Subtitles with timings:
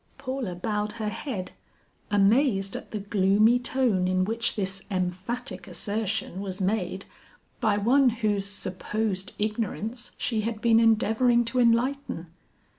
[0.17, 1.51] Paula bowed her head,
[2.09, 7.05] amazed at the gloomy tone in which this emphatic assertion was made
[7.59, 12.31] by one whose supposed ignorance she had been endeavoring to enlighten.